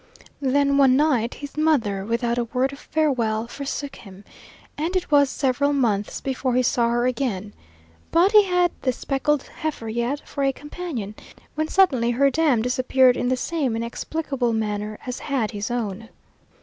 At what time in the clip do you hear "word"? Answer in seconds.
2.45-2.73